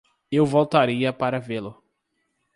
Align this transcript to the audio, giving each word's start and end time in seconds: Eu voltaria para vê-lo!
Eu 0.31 0.47
voltaria 0.47 1.13
para 1.13 1.39
vê-lo! 1.39 1.79